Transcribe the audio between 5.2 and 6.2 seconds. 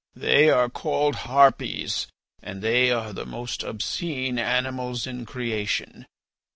creation.